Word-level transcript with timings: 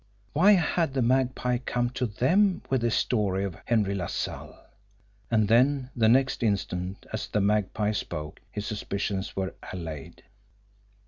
Why 0.33 0.53
had 0.53 0.95
the 0.95 1.03
Magpie 1.03 1.59
come 1.59 1.91
to 1.91 2.07
THEM 2.07 2.63
with 2.71 2.81
this 2.81 2.95
story 2.95 3.43
of 3.43 3.57
Henry 3.65 3.93
LaSalle? 3.93 4.57
And 5.29 5.47
then, 5.47 5.91
the 5.95 6.09
next 6.09 6.41
instant, 6.41 7.05
as 7.13 7.27
the 7.27 7.39
Magpie 7.39 7.91
spoke, 7.91 8.39
his 8.49 8.65
suspicions 8.65 9.35
were 9.35 9.53
allayed. 9.71 10.23